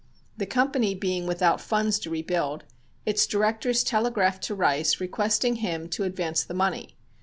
[0.35, 2.63] The company being without funds to rebuild,
[3.05, 6.97] its directors telegraphed to Rice requesting him to advance the money.